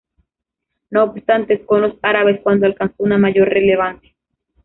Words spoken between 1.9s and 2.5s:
árabes